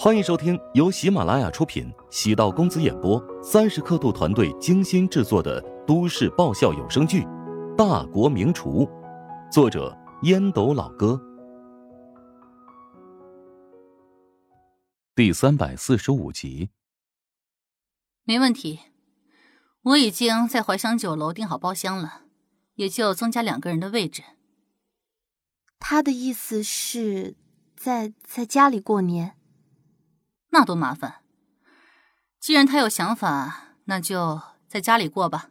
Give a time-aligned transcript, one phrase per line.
[0.00, 7.22] 欢迎收听由喜马拉雅出品、喜道公子演播、三十刻度团队精心制作的都市爆笑有声剧
[7.74, 8.86] 《大国名厨》，
[9.52, 9.92] 作者
[10.22, 11.20] 烟斗老哥，
[15.16, 16.70] 第三百四十五集。
[18.22, 18.78] 没问题，
[19.82, 22.22] 我已经在怀香酒楼订好包厢了，
[22.76, 24.22] 也就增加两个人的位置。
[25.80, 27.34] 他的意思是
[27.76, 29.36] 在在家里过年，
[30.58, 31.22] 那多麻烦。
[32.40, 35.50] 既然他有想法，那就在家里过吧。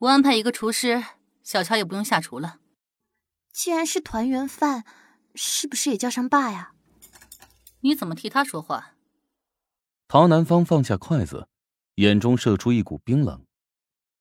[0.00, 1.02] 我安排一个厨师，
[1.42, 2.58] 小乔也不用下厨了。
[3.50, 4.84] 既然是团圆饭，
[5.34, 6.72] 是不是也叫上爸呀？
[7.80, 8.92] 你怎么替他说话？
[10.06, 11.48] 陶南方放下筷子，
[11.94, 13.46] 眼中射出一股冰冷。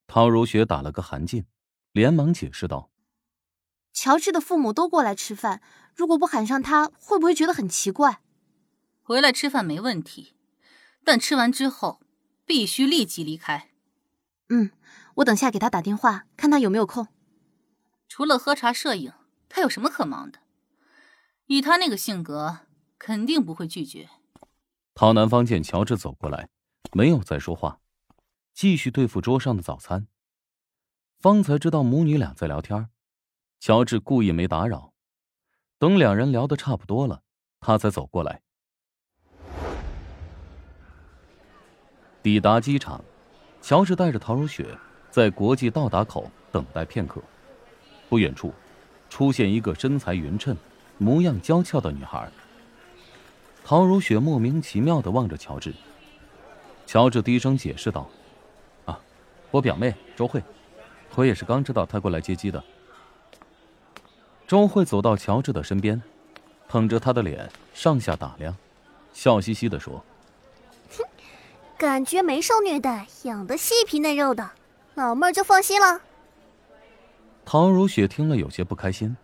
[0.07, 1.43] 陶如雪打了个寒噤，
[1.91, 2.89] 连忙解释道。
[3.91, 5.61] 乔治的父母都过来吃饭，
[5.93, 8.21] 如果不喊上他，会不会觉得很奇怪？
[9.07, 10.33] 回来吃饭没问题，
[11.05, 12.01] 但吃完之后
[12.45, 13.69] 必须立即离开。
[14.49, 14.71] 嗯，
[15.15, 17.07] 我等下给他打电话，看他有没有空。
[18.09, 19.13] 除了喝茶、摄影，
[19.47, 20.39] 他有什么可忙的？
[21.45, 22.67] 以他那个性格，
[22.99, 24.09] 肯定不会拒绝。
[24.93, 26.49] 陶南方见乔治走过来，
[26.91, 27.79] 没有再说话，
[28.53, 30.07] 继续对付桌上的早餐。
[31.17, 32.89] 方才知道母女俩在聊天。
[33.61, 34.93] 乔治故意没打扰，
[35.79, 37.23] 等两人聊得差不多了，
[37.61, 38.41] 他才走过来。
[42.27, 43.01] 抵达机场，
[43.61, 44.77] 乔治带着陶如雪
[45.09, 47.21] 在国际到达口等待片刻。
[48.09, 48.53] 不远处，
[49.09, 50.53] 出现一个身材匀称、
[50.97, 52.29] 模样娇俏的女孩。
[53.63, 55.73] 陶如雪莫名其妙的望着乔治。
[56.85, 58.09] 乔治低声解释道
[58.83, 58.99] ：“啊，
[59.49, 60.43] 我表妹周慧，
[61.15, 62.61] 我也是刚知道她过来接机的。”
[64.45, 66.01] 周慧走到乔治的身边，
[66.67, 68.53] 捧着他的脸上下打量，
[69.13, 70.03] 笑嘻嘻的说：“，
[71.77, 74.49] 感觉没受虐待，养的细皮嫩肉的，
[74.95, 76.01] 老妹儿就放心了。”
[77.45, 79.15] 唐如雪听了有些不开心：“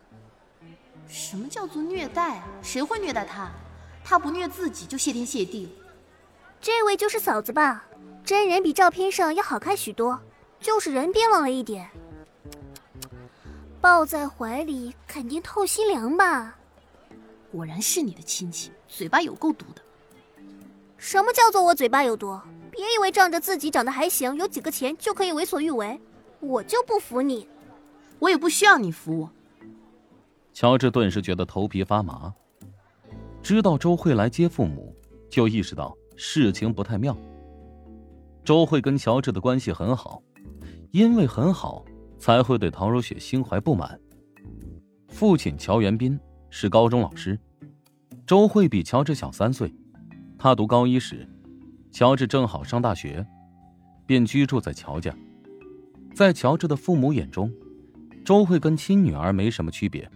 [1.09, 2.47] 什么叫做虐待啊？
[2.61, 3.51] 谁会虐待他？
[4.03, 5.71] 他不虐自己就谢天谢地了。”
[6.61, 7.85] 这位就是嫂子吧？
[8.23, 10.17] 真人比照片上要好看许多，
[10.59, 11.89] 就是人变老了一点。
[13.81, 16.55] 抱在怀里肯定透心凉吧？
[17.51, 19.81] 果然是你的亲戚，嘴巴有够毒的。
[21.03, 22.39] 什么叫做我嘴巴有毒？
[22.71, 25.99] 别以为仗着自己长得还行，有几个钱就可以为所欲为。
[26.39, 27.45] 我就不服你，
[28.19, 29.29] 我也不需要你服我。
[30.53, 32.33] 乔治顿时觉得头皮发麻，
[33.41, 34.95] 知道周慧来接父母，
[35.29, 37.13] 就意识到事情不太妙。
[38.45, 40.23] 周慧跟乔治的关系很好，
[40.91, 41.83] 因为很好。
[42.17, 43.99] 才会对陶如雪心怀不满。
[45.09, 46.17] 父亲乔元斌
[46.49, 47.37] 是高中老师，
[48.25, 49.69] 周慧比乔治小三岁。
[50.43, 51.25] 他读高一时，
[51.89, 53.25] 乔治正好上大学，
[54.05, 55.15] 便居住在乔家。
[56.13, 57.49] 在乔治的父母眼中，
[58.25, 60.11] 周慧跟亲女儿没什么区别。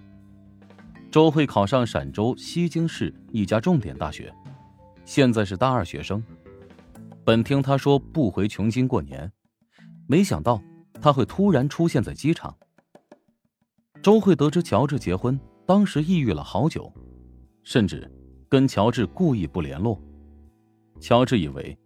[1.10, 4.30] 周慧考上陕州西京市一家重点大学，
[5.06, 6.22] 现在是大二学生。
[7.24, 9.32] 本听他说不回琼京过年，
[10.08, 10.62] 没想到。
[11.00, 12.54] 他会突然出现在机场。
[14.02, 16.92] 周慧得知乔治结婚，当时抑郁了好久，
[17.64, 18.12] 甚至
[18.50, 19.98] 跟乔治故意不联络。
[21.00, 21.78] 乔治以为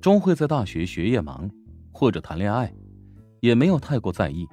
[0.00, 1.50] 周慧在大学学业忙，
[1.90, 2.72] 或者谈恋爱，
[3.40, 4.46] 也没有太过在意。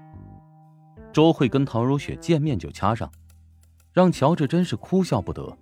[1.14, 3.12] 周慧跟陶如雪见面就掐上，
[3.94, 5.58] 让乔治真是哭笑不得，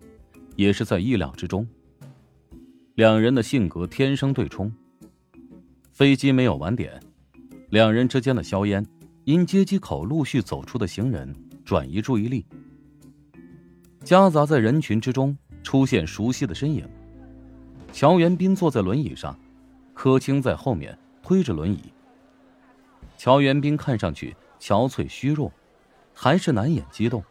[0.55, 1.67] 也是在意料之中。
[2.95, 4.71] 两人的性格天生对冲。
[5.91, 6.99] 飞机没有晚点。
[7.69, 8.85] 两人之间的硝烟，
[9.25, 12.45] 因接机口陆续走出的行人转移注意力，
[14.03, 16.87] 夹杂在人群之中出现熟悉的身影。
[17.93, 19.37] 乔元斌坐在轮椅上，
[19.93, 21.93] 柯青在后面推着轮椅。
[23.19, 25.51] 乔元斌看上去憔悴虚弱，
[26.11, 27.23] 还是难掩激动，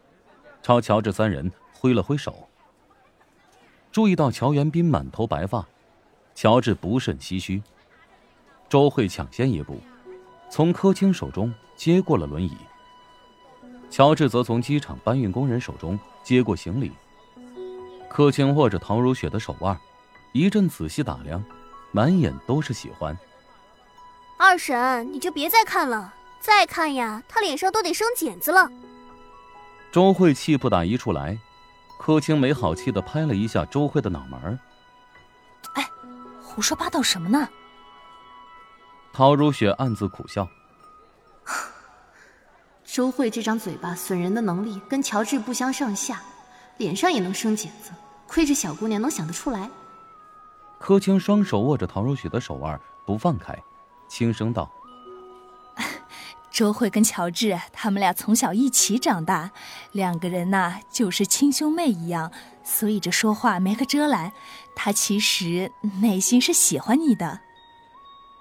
[0.62, 2.48] 朝乔治三人挥了挥手。
[3.90, 5.66] 注意到乔元斌满头白发，
[6.32, 7.60] 乔治不甚唏嘘。
[8.68, 9.80] 周慧抢先一步。
[10.48, 12.56] 从柯青手中接过了轮椅，
[13.90, 16.92] 乔治则从机场搬运工人手中接过行李。
[18.08, 19.76] 柯青握着陶如雪的手腕，
[20.32, 21.42] 一阵仔细打量，
[21.92, 23.16] 满眼都是喜欢。
[24.38, 28.68] 二婶，你就别再看了，再看呀，他脸上都得生茧子了。
[29.92, 31.38] 周慧气不打一处来，
[31.98, 34.58] 柯青没好气的拍了一下周慧的脑门
[35.74, 35.88] 哎，
[36.42, 37.48] 胡说八道什么呢？
[39.12, 40.48] 陶如雪暗自苦笑。
[42.84, 46.22] 周慧这张嘴巴损人的能力跟乔治不相上下，
[46.78, 47.90] 脸上也能生茧子，
[48.26, 49.70] 亏这小姑娘能想得出来。
[50.82, 53.56] 柯青双手握着陶如雪的手腕不放开，
[54.08, 54.68] 轻声道
[56.50, 59.52] ：“周慧跟乔治他们俩从小一起长大，
[59.92, 62.32] 两个人呐就是亲兄妹一样，
[62.64, 64.32] 所以这说话没个遮拦。
[64.74, 65.70] 他其实
[66.00, 67.38] 内心是喜欢你的。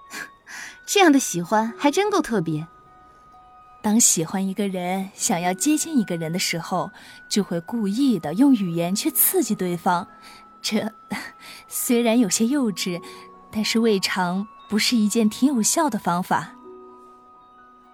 [0.87, 2.65] 这样的喜欢还真够特别。
[3.83, 6.89] 当喜欢一个人、想要接近一个人的时候，
[7.29, 10.07] 就会故意的用语言去刺激对方。”
[10.61, 10.91] 这
[11.67, 13.01] 虽然有些幼稚，
[13.51, 16.55] 但是未尝不是一件挺有效的方法。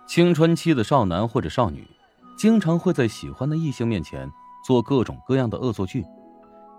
[0.06, 1.88] 青春期的少男或者少女，
[2.38, 4.30] 经常会在喜欢的异性面前
[4.66, 6.06] 做各种各样的恶作剧，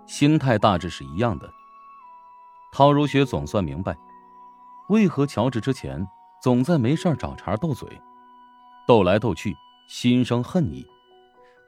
[0.07, 1.49] 心态大致是一样的。
[2.71, 3.97] 陶如雪总算明白，
[4.89, 6.07] 为何乔治之前
[6.41, 7.89] 总在没事找茬斗嘴，
[8.87, 9.55] 斗来斗去，
[9.87, 10.85] 心生恨意，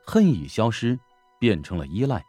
[0.05, 0.99] 恨意消失，
[1.39, 2.23] 变成了依赖，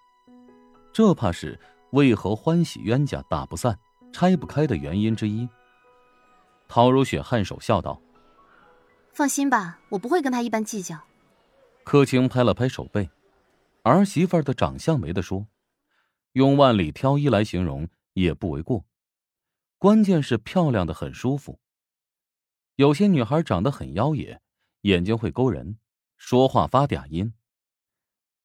[0.92, 1.58] 这怕是。
[1.92, 3.78] 为何欢喜冤家打不散、
[4.12, 5.46] 拆不开的原因之一。
[6.66, 8.00] 陶如雪颔首笑道
[9.12, 10.98] ：“放心吧，我不会跟他一般计较。”
[11.84, 13.10] 柯青拍了拍手背，
[13.82, 15.46] 儿媳妇的长相没得说，
[16.32, 18.86] 用万里挑一来形容也不为过。
[19.76, 21.58] 关键是漂亮的很舒服。
[22.76, 24.40] 有些女孩长得很妖冶，
[24.82, 25.76] 眼睛会勾人，
[26.16, 27.34] 说话发嗲音。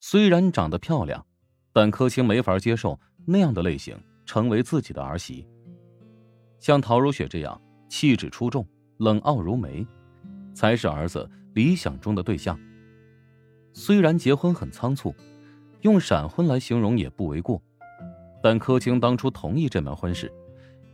[0.02, 1.26] 虽然长得漂亮，
[1.72, 3.00] 但柯青没法接受。
[3.30, 3.94] 那样的类型
[4.26, 5.46] 成为自己的儿媳，
[6.60, 8.66] 像陶如雪这样气质出众、
[9.00, 9.86] 冷傲如梅，
[10.54, 12.58] 才是儿子理想中的对象。
[13.74, 15.14] 虽然结婚很仓促，
[15.82, 17.62] 用闪婚来形容也不为过，
[18.42, 20.32] 但柯青当初同意这门婚事，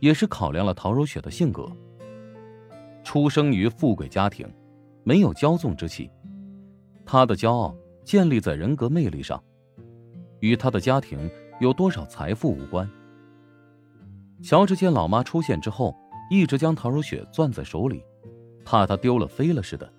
[0.00, 1.70] 也是考量了陶如雪的性格。
[3.04, 4.52] 出生于富贵家庭，
[5.04, 6.10] 没有骄纵之气，
[7.06, 9.40] 他的骄傲建立在人格魅力上，
[10.40, 11.30] 与他的家庭。
[11.60, 12.88] 有多少财富无关。
[14.42, 15.96] 乔治见老妈出现之后，
[16.30, 18.02] 一直将陶如雪攥在手里，
[18.64, 19.90] 怕她丢了飞了似的，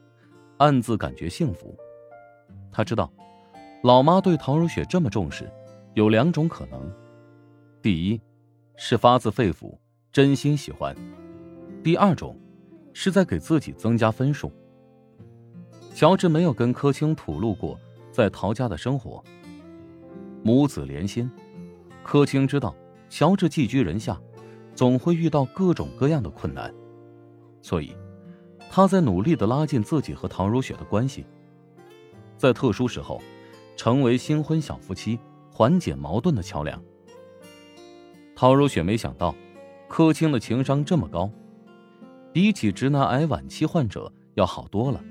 [0.58, 1.76] 暗自感觉幸福。
[2.72, 3.12] 他知道，
[3.84, 5.50] 老妈对陶如雪这么重视，
[5.94, 6.92] 有两种可能：
[7.82, 8.22] 第一，
[8.76, 9.78] 是发自肺腑、
[10.12, 10.94] 真心喜欢；
[11.82, 12.38] 第二种，
[12.94, 14.52] 是在给自己增加分数。
[15.94, 17.80] 乔治没有跟柯青吐露过
[18.12, 19.24] 在陶家的生活，
[20.44, 21.32] 母子连心。
[22.06, 22.76] 柯青知道，
[23.10, 24.22] 乔治寄居人下，
[24.76, 26.72] 总会遇到各种各样的困难，
[27.64, 27.98] 所以
[28.70, 31.26] 他在努力的拉近自己和唐如雪的关系，
[32.38, 33.20] 在特殊时候，
[33.76, 35.20] 成为新婚小夫妻
[35.50, 36.80] 缓解矛盾的桥梁。
[38.36, 39.34] 唐如雪没想到，
[39.90, 41.28] 柯青的情商这么高，
[42.32, 45.04] 比起直男癌晚期患者要好多了。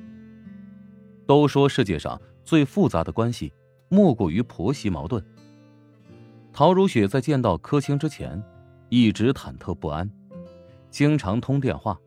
[1.26, 3.52] 都说世界上最复杂的关系，
[3.88, 5.20] 莫过于婆媳矛盾。
[6.55, 8.41] 陶如雪在见到柯青之前，
[8.89, 10.09] 一直忐忑不安，
[10.89, 11.99] 经常通电话，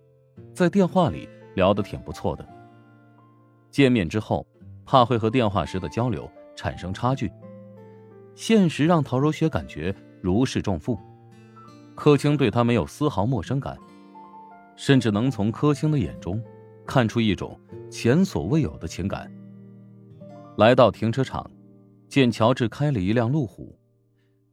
[0.53, 2.47] 在电话里聊得挺不错的。
[3.69, 4.47] 见面之后，
[4.85, 7.29] 怕会和电话时的交流产生差距。
[8.35, 10.97] 现实让陶如雪感觉如释重负，
[11.93, 13.77] 柯青对她没有丝毫陌生感，
[14.77, 16.41] 甚至能从柯青的眼中
[16.85, 17.59] 看出一种
[17.91, 19.29] 前所未有的情感。
[20.55, 21.51] 来到停车场，
[22.07, 23.77] 见乔治开了一辆路虎。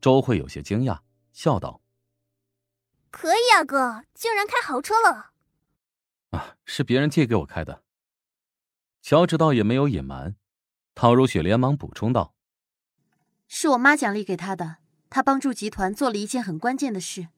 [0.05, 0.99] 周慧有些惊讶，
[1.33, 1.81] 笑道
[3.11, 5.31] ：“可以啊，哥，竟然开豪车了。
[6.29, 7.85] ”“啊，是别人借给我开的。”
[9.01, 10.37] 乔治倒也没有隐瞒，
[10.95, 12.35] 陶如雪连忙补充道
[13.49, 14.77] ：“是我妈奖励给他的，
[15.09, 17.29] 他帮助集团做了一件很关键的事，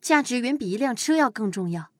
[0.00, 1.92] 价值远比一辆车要更重要。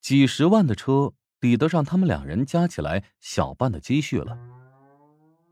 [0.00, 4.36] 几十万的车抵得上他们两人加起来小半的积蓄了。”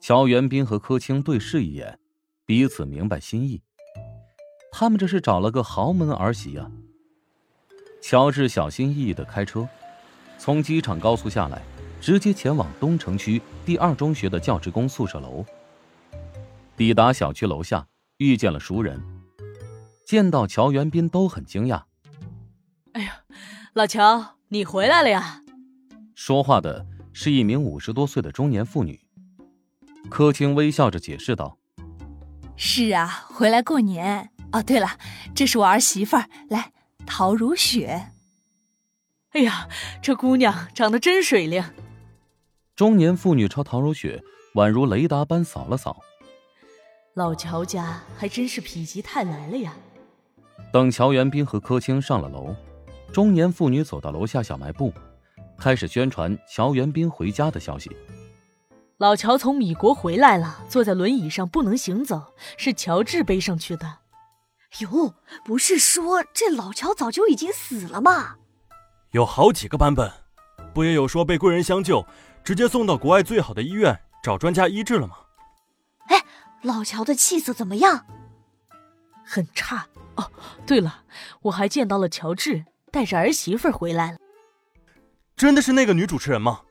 [0.03, 2.01] 乔元斌和柯青对视一眼。
[2.47, 3.61] 彼此明白心意，
[4.71, 6.71] 他们这是找了个豪门儿媳呀。
[8.01, 9.69] 乔治小心翼翼的开车，
[10.39, 11.61] 从机场高速下来，
[12.01, 15.45] 直接前往东城区第二中学的教职工宿舍楼。
[16.77, 17.85] 抵达小区楼下，
[18.19, 19.03] 遇见了熟人，
[20.05, 21.83] 见到乔元斌都很惊讶。
[22.93, 23.23] 哎呀，
[23.73, 25.43] 老乔，你回来了呀！
[26.15, 29.01] 说话的是一名五十多岁的中年妇女。
[30.09, 31.59] 柯青微笑着解释道。
[32.57, 34.31] 是啊，回来过年。
[34.53, 34.99] 哦，对了，
[35.35, 36.73] 这是我儿媳妇儿，来，
[37.05, 38.13] 陶如雪。
[39.33, 39.69] 哎呀，
[40.01, 41.63] 这姑娘长得真水灵。
[42.75, 44.23] 中年妇女朝陶如雪
[44.55, 46.01] 宛如雷达般扫了扫。
[47.15, 49.75] 老乔家还真是否极泰来了呀。
[50.73, 52.55] 等乔元斌和柯青上了楼，
[53.13, 54.93] 中年妇女走到楼下小卖部，
[55.59, 57.91] 开始宣传乔元斌回家的消息。
[58.99, 63.99] 老乔从米国回来了，坐在轮椅上不能行走，是乔治背上去的。
[64.79, 68.37] 哟，不是说这老乔早就已经死了吗？
[69.11, 70.11] 有好几个版本，
[70.73, 72.07] 不也有说被贵人相救，
[72.43, 75.17] 直接送到国外最好的医院找专家医治了吗？
[76.09, 76.25] 哎，
[76.63, 78.07] 老乔的气色怎么样？
[79.23, 80.31] 很差哦。
[80.67, 81.03] 对了，
[81.43, 84.19] 我还见到了乔治带着儿媳妇回来了。
[85.37, 86.63] 真的是那个女主持人吗？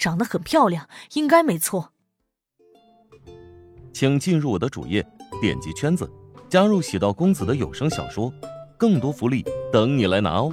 [0.00, 1.92] 长得很漂亮，应该没错。
[3.92, 5.06] 请进入我的主页，
[5.42, 6.10] 点击圈子，
[6.48, 8.32] 加入喜道公子的有声小说，
[8.78, 10.50] 更多福利等你来拿哦。